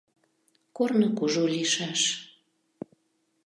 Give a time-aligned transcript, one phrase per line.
[0.77, 2.01] Корно кужу лийшаш.